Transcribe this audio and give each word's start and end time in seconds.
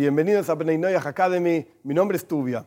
Bienvenidos 0.00 0.48
a 0.48 0.54
Bnei 0.54 0.78
Noyah 0.78 1.06
Academy. 1.06 1.62
Mi 1.82 1.92
nombre 1.92 2.16
es 2.16 2.26
Tubia. 2.26 2.66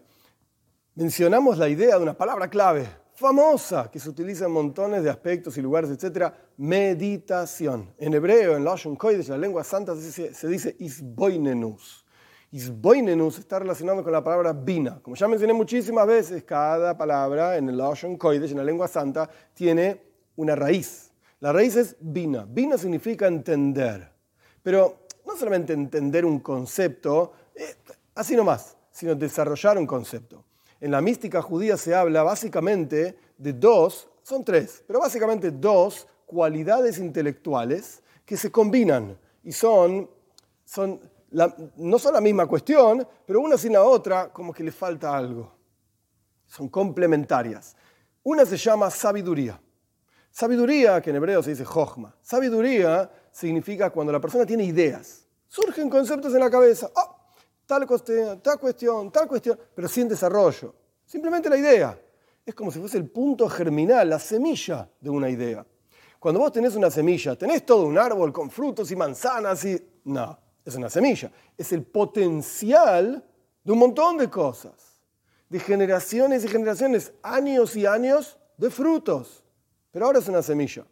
Mencionamos 0.93 1.58
la 1.58 1.67
idea 1.67 1.98
de 1.98 2.04
una 2.04 2.16
palabra 2.16 2.48
clave, 2.48 2.86
famosa, 3.16 3.90
que 3.90 4.00
se 4.00 4.08
utiliza 4.08 4.46
en 4.46 4.52
montones 4.52 5.04
de 5.04 5.09
aspectos 5.09 5.58
y 5.58 5.61
lugares, 5.64 5.90
etc. 5.90 6.32
Meditación. 6.58 7.92
En 7.98 8.14
hebreo, 8.14 8.55
en 8.55 8.64
Lashon 8.64 8.96
Kodesh, 8.96 9.30
la 9.30 9.39
lengua 9.39 9.64
santa, 9.64 9.96
se 9.96 10.48
dice 10.48 10.75
isboinenus. 10.77 12.05
Isboinenus 12.52 13.39
está 13.39 13.57
relacionado 13.57 14.04
con 14.04 14.11
la 14.11 14.23
palabra 14.23 14.54
bina. 14.54 15.00
Como 15.02 15.15
ya 15.15 15.27
mencioné 15.27 15.54
muchísimas 15.54 16.05
veces, 16.05 16.43
cada 16.43 16.95
palabra 16.95 17.57
en 17.57 17.68
el 17.68 17.77
Lashon 17.79 18.15
Kodesh, 18.15 18.52
en 18.52 18.57
la 18.57 18.63
lengua 18.63 18.88
santa, 18.88 19.27
tiene 19.55 20.04
una 20.36 20.55
raíz. 20.55 21.11
La 21.39 21.52
raíz 21.52 21.77
es 21.77 21.95
bina. 22.00 22.45
Bina 22.47 22.77
significa 22.77 23.25
entender. 23.25 24.13
Pero 24.61 25.02
no 25.34 25.39
solamente 25.39 25.73
entender 25.73 26.25
un 26.25 26.39
concepto, 26.39 27.33
eh, 27.55 27.75
así 28.13 28.36
nomás, 28.36 28.77
sino 28.92 29.15
desarrollar 29.15 29.78
un 29.79 29.87
concepto. 29.87 30.46
En 30.79 30.92
la 30.92 31.01
mística 31.01 31.42
judía 31.42 31.75
se 31.75 31.96
habla 31.96 32.22
básicamente 32.22 33.18
de 33.38 33.54
dos, 33.54 34.09
son 34.22 34.44
tres, 34.44 34.84
pero 34.86 35.00
básicamente 35.00 35.50
dos 35.50 36.08
cualidades 36.26 37.00
intelectuales 37.00 38.04
que 38.26 38.38
se 38.38 38.52
combinan 38.52 39.18
y 39.44 39.52
son, 39.52 40.09
son 40.64 41.02
no 41.78 41.98
son 41.98 42.14
la 42.14 42.22
misma 42.22 42.45
cuestión, 42.45 43.08
pero 43.26 43.42
una 43.42 43.58
sin 43.58 43.73
la 43.73 43.84
otra 43.84 44.31
como 44.31 44.54
que 44.54 44.64
le 44.64 44.72
falta 44.72 45.18
algo. 45.18 45.52
Son 46.45 46.70
complementarias. 46.70 47.76
Una 48.22 48.45
se 48.45 48.56
llama 48.56 48.92
sabiduría. 48.92 49.59
Sabiduría, 50.30 51.02
que 51.02 51.09
en 51.09 51.16
hebreo 51.16 51.42
se 51.42 51.50
dice 51.50 51.66
jochma. 51.66 52.16
Sabiduría 52.22 53.09
significa 53.31 53.90
cuando 53.90 54.14
la 54.14 54.22
persona 54.22 54.45
tiene 54.45 54.64
ideas. 54.64 55.23
Surgen 55.54 55.88
conceptos 55.88 56.34
en 56.34 56.40
la 56.40 56.50
cabeza. 56.50 56.90
Oh, 56.96 57.16
tal 57.68 57.86
cuestión, 57.86 58.42
tal 58.42 58.58
cuestión, 58.58 59.12
tal 59.12 59.28
cuestión, 59.28 59.60
pero 59.76 59.88
sin 59.88 60.08
desarrollo. 60.08 60.74
Simplemente 61.06 61.48
la 61.48 61.58
idea. 61.58 62.00
Es 62.44 62.56
como 62.56 62.72
si 62.72 62.80
fuese 62.80 62.98
el 62.98 63.08
punto 63.08 63.48
germinal, 63.48 64.10
la 64.10 64.18
semilla 64.18 64.90
de 65.00 65.12
una 65.12 65.30
idea. 65.30 65.64
Cuando 66.18 66.40
vos 66.40 66.52
tenés 66.52 66.76
una 66.76 66.90
semilla, 66.90 67.36
tenés 67.36 67.64
todo 67.68 67.86
un 67.86 68.00
árbol 68.00 68.34
con 68.34 68.50
frutos 68.50 68.90
y 68.90 68.95
manzanas 68.95 69.64
y... 69.66 69.80
No, 70.06 70.40
es 70.66 70.73
una 70.73 70.90
semilla. 70.90 71.32
Es 71.56 71.72
el 71.72 71.84
potencial 71.84 73.23
de 73.64 73.72
un 73.72 73.78
montón 73.78 74.17
de 74.17 74.32
cosas. 74.32 75.04
De 75.50 75.60
generaciones 75.60 76.44
y 76.45 76.48
generaciones, 76.48 77.14
años 77.22 77.76
y 77.76 77.86
años 77.86 78.40
de 78.58 78.72
frutos. 78.72 79.44
Pero 79.92 80.08
ahora 80.08 80.17
es 80.17 80.28
una 80.28 80.42
semilla. 80.42 80.84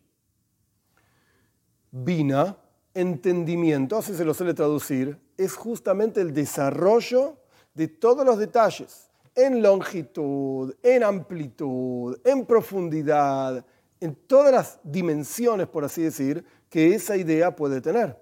Vina, 1.90 2.56
entendimiento, 2.94 3.97
así 3.97 4.14
se 4.14 4.25
lo 4.25 4.34
suele 4.34 4.53
traducir, 4.53 5.20
es 5.38 5.56
justamente 5.56 6.22
el 6.22 6.34
desarrollo 6.34 7.38
de 7.73 7.88
todos 7.88 8.25
los 8.25 8.38
detalles, 8.38 9.09
en 9.36 9.61
longitud, 9.61 10.75
en 10.84 11.03
amplitud, 11.03 12.19
en 12.23 12.45
profundidad, 12.45 13.66
en 14.00 14.16
todas 14.16 14.52
las 14.52 14.80
dimensiones, 14.84 15.67
por 15.67 15.86
así 15.86 16.02
decir, 16.02 16.44
que 16.69 16.94
esa 16.95 17.16
idea 17.16 17.56
puede 17.56 17.80
tener. 17.81 18.17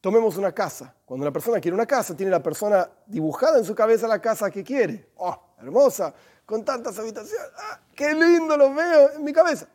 Tomemos 0.00 0.36
una 0.36 0.52
casa. 0.52 0.94
Cuando 1.04 1.24
una 1.24 1.32
persona 1.32 1.60
quiere 1.60 1.74
una 1.74 1.86
casa, 1.86 2.16
tiene 2.16 2.30
la 2.30 2.42
persona 2.42 2.88
dibujada 3.06 3.58
en 3.58 3.64
su 3.64 3.74
cabeza 3.74 4.06
la 4.06 4.20
casa 4.20 4.50
que 4.50 4.62
quiere. 4.62 5.08
¡Oh, 5.16 5.54
hermosa! 5.58 6.14
Con 6.44 6.64
tantas 6.64 6.98
habitaciones. 6.98 7.50
¡Ah, 7.56 7.80
¡Qué 7.94 8.12
lindo 8.12 8.56
lo 8.56 8.74
veo 8.74 9.12
en 9.12 9.24
mi 9.24 9.32
cabeza! 9.32 9.66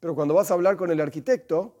Pero 0.00 0.14
cuando 0.14 0.34
vas 0.34 0.50
a 0.50 0.54
hablar 0.54 0.76
con 0.76 0.90
el 0.90 1.00
arquitecto, 1.00 1.77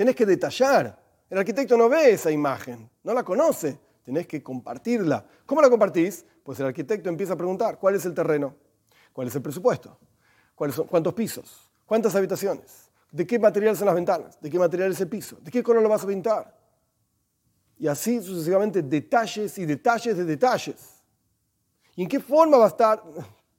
Tenés 0.00 0.16
que 0.16 0.24
detallar. 0.24 0.98
El 1.28 1.36
arquitecto 1.36 1.76
no 1.76 1.86
ve 1.86 2.12
esa 2.12 2.30
imagen, 2.30 2.90
no 3.04 3.12
la 3.12 3.22
conoce. 3.22 3.78
Tenés 4.02 4.26
que 4.26 4.42
compartirla. 4.42 5.22
¿Cómo 5.44 5.60
la 5.60 5.68
compartís? 5.68 6.24
Pues 6.42 6.58
el 6.58 6.64
arquitecto 6.64 7.10
empieza 7.10 7.34
a 7.34 7.36
preguntar, 7.36 7.78
¿cuál 7.78 7.96
es 7.96 8.06
el 8.06 8.14
terreno? 8.14 8.56
¿Cuál 9.12 9.28
es 9.28 9.34
el 9.34 9.42
presupuesto? 9.42 9.98
¿Cuántos 10.54 11.12
pisos? 11.12 11.70
¿Cuántas 11.84 12.14
habitaciones? 12.14 12.90
¿De 13.12 13.26
qué 13.26 13.38
material 13.38 13.76
son 13.76 13.84
las 13.88 13.94
ventanas? 13.94 14.40
¿De 14.40 14.48
qué 14.48 14.58
material 14.58 14.90
es 14.90 15.00
el 15.02 15.08
piso? 15.10 15.36
¿De 15.42 15.50
qué 15.50 15.62
color 15.62 15.82
lo 15.82 15.90
vas 15.90 16.02
a 16.02 16.06
pintar? 16.06 16.56
Y 17.76 17.86
así 17.86 18.22
sucesivamente 18.22 18.80
detalles 18.80 19.58
y 19.58 19.66
detalles 19.66 20.16
de 20.16 20.24
detalles. 20.24 21.02
¿Y 21.94 22.04
en 22.04 22.08
qué 22.08 22.20
forma 22.20 22.56
va 22.56 22.64
a 22.64 22.68
estar? 22.68 23.02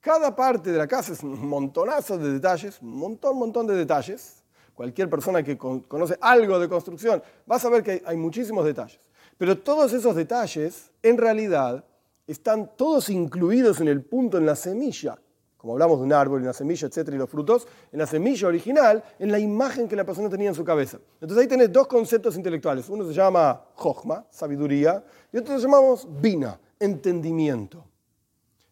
Cada 0.00 0.34
parte 0.34 0.72
de 0.72 0.78
la 0.78 0.88
casa 0.88 1.12
es 1.12 1.22
un 1.22 1.46
montonazo 1.46 2.18
de 2.18 2.32
detalles, 2.32 2.82
un 2.82 2.96
montón, 2.96 3.38
montón 3.38 3.64
de 3.68 3.76
detalles 3.76 4.41
cualquier 4.74 5.08
persona 5.08 5.42
que 5.42 5.56
conoce 5.56 6.16
algo 6.20 6.58
de 6.58 6.68
construcción, 6.68 7.22
va 7.50 7.56
a 7.56 7.58
saber 7.58 7.82
que 7.82 8.02
hay 8.04 8.16
muchísimos 8.16 8.64
detalles. 8.64 9.00
Pero 9.38 9.58
todos 9.58 9.92
esos 9.92 10.14
detalles, 10.14 10.90
en 11.02 11.18
realidad, 11.18 11.84
están 12.26 12.70
todos 12.76 13.10
incluidos 13.10 13.80
en 13.80 13.88
el 13.88 14.02
punto, 14.02 14.38
en 14.38 14.46
la 14.46 14.56
semilla. 14.56 15.18
Como 15.56 15.74
hablamos 15.74 15.98
de 15.98 16.04
un 16.04 16.12
árbol, 16.12 16.40
en 16.40 16.46
la 16.46 16.52
semilla, 16.52 16.88
etcétera, 16.88 17.16
y 17.16 17.18
los 17.20 17.30
frutos, 17.30 17.68
en 17.92 17.98
la 18.00 18.06
semilla 18.06 18.48
original, 18.48 19.02
en 19.18 19.30
la 19.30 19.38
imagen 19.38 19.86
que 19.86 19.94
la 19.94 20.04
persona 20.04 20.28
tenía 20.28 20.48
en 20.48 20.54
su 20.54 20.64
cabeza. 20.64 20.98
Entonces 21.20 21.38
ahí 21.38 21.46
tenés 21.46 21.72
dos 21.72 21.86
conceptos 21.86 22.36
intelectuales. 22.36 22.88
Uno 22.88 23.06
se 23.06 23.12
llama 23.12 23.64
jochma, 23.74 24.26
sabiduría, 24.30 25.04
y 25.32 25.38
otro 25.38 25.56
se 25.56 25.62
llamamos 25.62 26.08
bina, 26.20 26.58
entendimiento. 26.80 27.84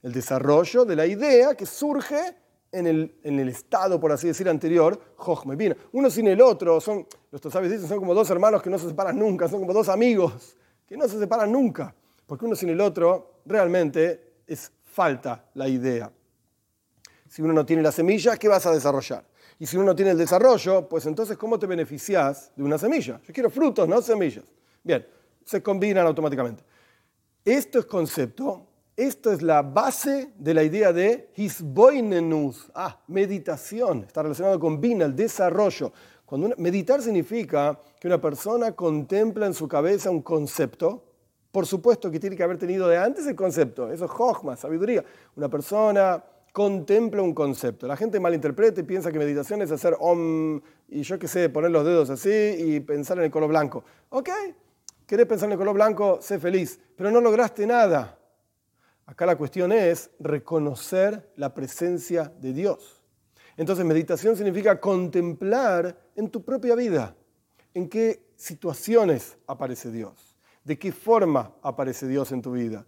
El 0.02 0.12
desarrollo 0.12 0.84
de 0.84 0.96
la 0.96 1.06
idea 1.06 1.54
que 1.54 1.66
surge 1.66 2.34
en 2.72 2.86
el, 2.86 3.14
en 3.22 3.38
el, 3.40 3.48
estado, 3.48 3.98
por 3.98 4.12
así 4.12 4.28
decir, 4.28 4.48
anterior, 4.48 5.00
Jochme. 5.16 5.76
Uno 5.92 6.10
sin 6.10 6.28
el 6.28 6.40
otro, 6.40 6.80
son, 6.80 7.06
los 7.30 7.40
sabes 7.52 7.70
dicen, 7.70 7.88
son 7.88 7.98
como 7.98 8.14
dos 8.14 8.30
hermanos 8.30 8.62
que 8.62 8.70
no 8.70 8.78
se 8.78 8.88
separan 8.88 9.18
nunca, 9.18 9.48
son 9.48 9.60
como 9.60 9.72
dos 9.72 9.88
amigos 9.88 10.56
que 10.86 10.96
no 10.96 11.06
se 11.06 11.18
separan 11.20 11.52
nunca, 11.52 11.94
porque 12.26 12.44
uno 12.44 12.56
sin 12.56 12.68
el 12.70 12.80
otro 12.80 13.42
realmente 13.46 14.42
es 14.46 14.72
falta 14.82 15.44
la 15.54 15.68
idea. 15.68 16.10
Si 17.28 17.42
uno 17.42 17.52
no 17.52 17.64
tiene 17.64 17.80
la 17.80 17.92
semilla, 17.92 18.36
¿qué 18.36 18.48
vas 18.48 18.66
a 18.66 18.72
desarrollar? 18.72 19.24
Y 19.60 19.66
si 19.66 19.76
uno 19.76 19.86
no 19.86 19.94
tiene 19.94 20.10
el 20.10 20.18
desarrollo, 20.18 20.88
pues 20.88 21.06
entonces, 21.06 21.36
¿cómo 21.36 21.58
te 21.58 21.66
beneficias 21.66 22.50
de 22.56 22.64
una 22.64 22.76
semilla? 22.76 23.20
Yo 23.24 23.32
quiero 23.32 23.50
frutos, 23.50 23.88
no 23.88 24.02
semillas. 24.02 24.44
Bien, 24.82 25.06
se 25.44 25.62
combinan 25.62 26.06
automáticamente. 26.06 26.64
Esto 27.44 27.78
es 27.78 27.86
concepto 27.86 28.66
esto 28.96 29.32
es 29.32 29.42
la 29.42 29.62
base 29.62 30.32
de 30.36 30.54
la 30.54 30.62
idea 30.62 30.92
de 30.92 31.30
hisboinenus, 31.36 32.70
ah, 32.74 33.00
meditación, 33.08 34.04
está 34.06 34.22
relacionado 34.22 34.60
con 34.60 34.80
bina, 34.80 35.04
el 35.04 35.16
desarrollo. 35.16 35.92
Cuando 36.26 36.50
meditar 36.58 37.02
significa 37.02 37.80
que 37.98 38.06
una 38.06 38.20
persona 38.20 38.72
contempla 38.72 39.46
en 39.46 39.54
su 39.54 39.66
cabeza 39.66 40.10
un 40.10 40.22
concepto, 40.22 41.02
por 41.50 41.66
supuesto 41.66 42.10
que 42.10 42.20
tiene 42.20 42.36
que 42.36 42.42
haber 42.42 42.58
tenido 42.58 42.86
de 42.88 42.98
antes 42.98 43.26
el 43.26 43.34
concepto, 43.34 43.90
eso 43.90 44.04
es 44.04 44.10
jochma, 44.10 44.54
sabiduría. 44.54 45.04
Una 45.34 45.48
persona 45.48 46.22
contempla 46.52 47.22
un 47.22 47.34
concepto. 47.34 47.86
La 47.86 47.96
gente 47.96 48.20
malinterpreta 48.20 48.80
y 48.80 48.84
piensa 48.84 49.10
que 49.10 49.18
meditación 49.18 49.62
es 49.62 49.72
hacer 49.72 49.96
om 49.98 50.60
y 50.88 51.02
yo 51.02 51.18
qué 51.18 51.26
sé, 51.26 51.48
poner 51.48 51.70
los 51.70 51.84
dedos 51.84 52.10
así 52.10 52.30
y 52.30 52.80
pensar 52.80 53.18
en 53.18 53.24
el 53.24 53.30
color 53.30 53.48
blanco. 53.48 53.82
Ok, 54.10 54.28
querés 55.06 55.26
pensar 55.26 55.48
en 55.48 55.52
el 55.52 55.58
color 55.58 55.74
blanco, 55.74 56.18
sé 56.20 56.38
feliz, 56.38 56.78
pero 56.96 57.10
no 57.10 57.20
lograste 57.20 57.66
nada. 57.66 58.19
Acá 59.10 59.26
la 59.26 59.34
cuestión 59.34 59.72
es 59.72 60.08
reconocer 60.20 61.32
la 61.34 61.52
presencia 61.52 62.32
de 62.40 62.52
Dios. 62.52 63.02
Entonces 63.56 63.84
meditación 63.84 64.36
significa 64.36 64.80
contemplar 64.80 66.00
en 66.14 66.30
tu 66.30 66.44
propia 66.44 66.76
vida 66.76 67.16
en 67.74 67.88
qué 67.88 68.22
situaciones 68.36 69.36
aparece 69.48 69.90
Dios, 69.90 70.36
de 70.62 70.78
qué 70.78 70.92
forma 70.92 71.52
aparece 71.60 72.06
Dios 72.06 72.30
en 72.30 72.40
tu 72.40 72.52
vida, 72.52 72.86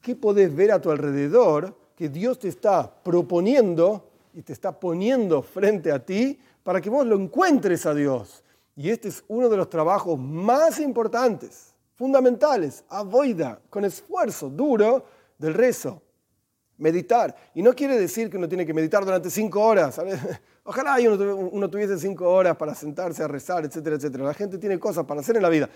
qué 0.00 0.16
podés 0.16 0.52
ver 0.52 0.72
a 0.72 0.80
tu 0.80 0.90
alrededor 0.90 1.78
que 1.94 2.08
Dios 2.08 2.40
te 2.40 2.48
está 2.48 2.92
proponiendo 3.04 4.10
y 4.34 4.42
te 4.42 4.52
está 4.52 4.80
poniendo 4.80 5.40
frente 5.42 5.92
a 5.92 6.04
ti 6.04 6.36
para 6.64 6.80
que 6.80 6.90
vos 6.90 7.06
lo 7.06 7.14
encuentres 7.14 7.86
a 7.86 7.94
Dios. 7.94 8.42
Y 8.74 8.90
este 8.90 9.06
es 9.06 9.22
uno 9.28 9.48
de 9.48 9.56
los 9.56 9.70
trabajos 9.70 10.18
más 10.18 10.80
importantes, 10.80 11.76
fundamentales, 11.94 12.82
avoida, 12.88 13.60
con 13.70 13.84
esfuerzo 13.84 14.50
duro, 14.50 15.04
del 15.38 15.54
rezo, 15.54 16.02
meditar. 16.78 17.34
Y 17.54 17.62
no 17.62 17.74
quiere 17.74 17.98
decir 17.98 18.30
que 18.30 18.36
uno 18.36 18.48
tiene 18.48 18.66
que 18.66 18.74
meditar 18.74 19.04
durante 19.04 19.30
cinco 19.30 19.60
horas. 19.62 20.00
Ojalá 20.64 20.96
uno, 21.00 21.70
tuviese 21.70 21.98
cinco 21.98 22.30
horas 22.30 22.56
para 22.56 22.74
sentarse 22.74 23.22
a 23.22 23.28
rezar, 23.28 23.64
etcétera, 23.64 23.96
etcétera. 23.96 24.24
La 24.24 24.34
gente 24.34 24.58
tiene 24.58 24.78
cosas 24.78 25.04
para 25.04 25.20
hacer 25.20 25.36
en 25.36 25.42
la 25.42 25.48
vida. 25.48 25.68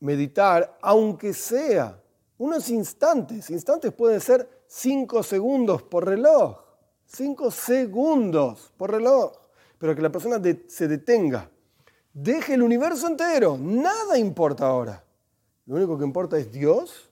Meditar, 0.00 0.78
aunque 0.82 1.32
sea 1.32 2.00
unos 2.38 2.68
instantes, 2.68 3.50
instantes 3.50 3.92
pueden 3.92 4.20
ser 4.20 4.64
cinco 4.66 5.22
segundos 5.22 5.82
por 5.82 6.06
reloj, 6.06 6.58
cinco 7.06 7.50
segundos 7.50 8.72
por 8.76 8.90
reloj, 8.90 9.32
pero 9.78 9.96
que 9.96 10.02
la 10.02 10.12
persona 10.12 10.40
se 10.68 10.86
detenga, 10.86 11.50
deje 12.12 12.54
el 12.54 12.62
universo 12.62 13.06
entero, 13.06 13.56
nada 13.58 14.18
importa 14.18 14.66
ahora. 14.66 15.02
Lo 15.64 15.76
único 15.76 15.98
que 15.98 16.04
importa 16.04 16.38
es 16.38 16.52
Dios 16.52 17.10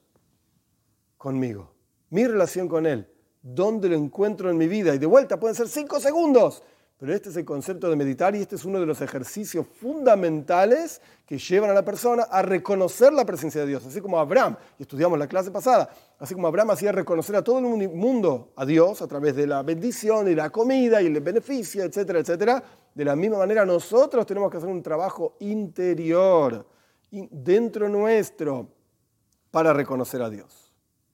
conmigo 1.17 1.74
mi 2.15 2.25
relación 2.29 2.69
con 2.69 2.87
Él, 2.87 3.09
dónde 3.43 3.89
lo 3.89 3.97
encuentro 3.97 4.49
en 4.49 4.57
mi 4.57 4.69
vida. 4.69 4.95
Y 4.95 4.99
de 4.99 5.07
vuelta 5.07 5.41
pueden 5.41 5.57
ser 5.57 5.67
cinco 5.69 5.99
segundos, 5.99 6.63
Pero 6.97 7.13
este 7.13 7.29
es 7.29 7.37
el 7.37 7.45
concepto 7.45 7.91
de 7.91 7.97
meditar 7.97 8.37
y 8.37 8.41
este 8.41 8.55
es 8.55 8.65
uno 8.65 8.79
de 8.79 8.87
los 8.87 9.01
ejercicios 9.01 9.67
fundamentales 9.67 11.03
que 11.27 11.39
llevan 11.39 11.71
a 11.71 11.75
la 11.75 11.85
persona 11.85 12.23
a 12.23 12.41
reconocer 12.41 13.13
la 13.13 13.25
presencia 13.25 13.63
de 13.63 13.67
Dios. 13.67 13.85
Así 13.85 14.01
como 14.01 14.17
Abraham, 14.19 14.57
y 14.79 14.83
estudiamos 14.83 15.19
la 15.19 15.27
clase 15.27 15.51
pasada, 15.51 15.91
así 16.21 16.35
como 16.35 16.47
Abraham 16.47 16.71
hacía 16.71 16.93
reconocer 16.93 17.35
a 17.35 17.43
todo 17.43 17.59
el 17.59 17.89
mundo 17.91 18.53
a 18.55 18.65
Dios 18.65 19.03
a 19.03 19.09
través 19.09 19.35
de 19.35 19.49
la 19.49 19.65
bendición 19.65 20.29
y 20.29 20.37
la 20.37 20.51
comida 20.51 21.03
y 21.03 21.07
el 21.07 21.21
beneficio, 21.21 21.83
etcétera, 21.83 22.21
etcétera. 22.21 22.63
De 22.95 23.05
la 23.05 23.17
misma 23.17 23.39
manera 23.39 23.67
nosotros 23.67 24.25
tenemos 24.25 24.53
que 24.53 24.59
hacer 24.59 24.71
un 24.71 24.83
trabajo 24.83 25.37
interior, 25.41 26.65
dentro 27.11 27.89
nuestro, 27.89 28.69
para 29.51 29.73
reconocer 29.73 30.23
a 30.23 30.31
Dios. 30.31 30.64